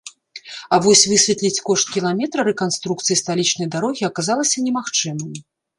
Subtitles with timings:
[0.77, 5.31] А вось высветліць кошт кіламетра рэканструкцыі сталічнай дарогі аказалася немагчымым.